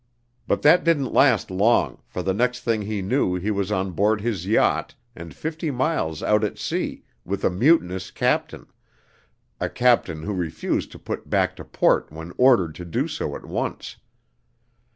[0.47, 4.19] But that didn't last long, for the next thing he knew he was on board
[4.19, 8.65] his yacht and fifty miles out at sea with a mutinous captain
[9.59, 13.45] a captain who refused to put back to port when ordered to do so at
[13.45, 13.97] once.